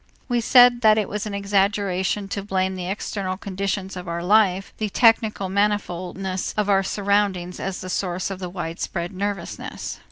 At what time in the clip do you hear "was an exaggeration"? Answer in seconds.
1.07-2.27